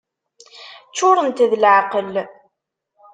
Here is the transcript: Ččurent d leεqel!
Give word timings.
Ččurent 0.89 1.39
d 1.51 1.51
leεqel! 1.63 2.13